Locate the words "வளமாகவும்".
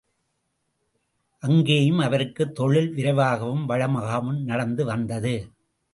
3.65-4.41